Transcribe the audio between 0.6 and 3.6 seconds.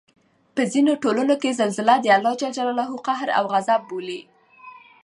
ځینو ټولنو کې زلزله د الله ج قهر او